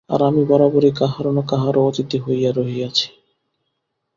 [0.09, 3.07] আর আমি বরাবরই কাহারও না কাহারও অতিথি হইয়া রহিয়াছি।